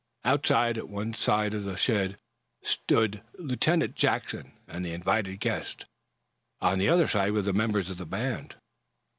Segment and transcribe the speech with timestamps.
[0.25, 2.17] Outside, at one side of the shed,
[2.63, 5.85] stood Lieutenant Jackson and the invited guests.
[6.59, 8.55] On the other side were the members of the band.